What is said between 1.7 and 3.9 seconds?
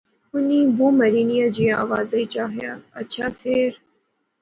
آواز وچ آخیا۔۔۔ اچھا فیر